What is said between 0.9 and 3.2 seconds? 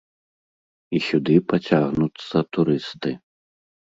І сюды пацягнуцца турысты.